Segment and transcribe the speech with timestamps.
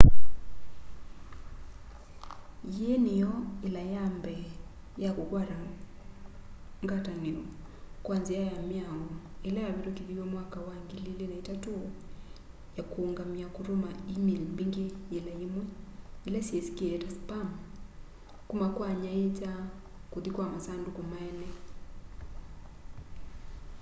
[2.75, 3.31] yiĩ nĩyo
[3.63, 4.45] yila ya mbee
[5.03, 5.57] ya kũkwata
[6.85, 7.43] ngatanio
[8.05, 9.03] kwa nzĩa ya mĩao
[9.47, 11.73] ila yavitumikithiwe mwaka wa 2003
[12.77, 15.63] ya kuũngamya kũtũma e-mail mbingĩ yĩla yĩmwe
[16.27, 17.47] ila syĩsikie ta spam
[18.49, 19.51] kuma kwa anyaiicha
[20.11, 21.49] kũthi kwa masandũkũ ma eene